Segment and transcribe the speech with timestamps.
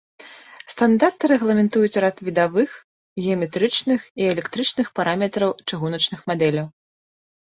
[0.73, 2.69] Стандарты рэгламентуюць рад відавых,
[3.23, 6.67] геаметрычных і электрычных параметраў чыгуначных мадэляў.